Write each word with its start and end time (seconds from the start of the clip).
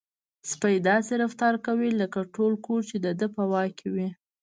سپی 0.51 0.75
داسې 0.89 1.13
رفتار 1.23 1.53
کوي 1.67 1.89
لکه 2.01 2.19
ټول 2.35 2.53
کور 2.65 2.81
چې 2.89 2.97
د 3.05 3.07
ده 3.19 3.27
په 3.35 3.43
واک 3.51 3.71
کې 3.79 3.87
وي. 3.95 4.09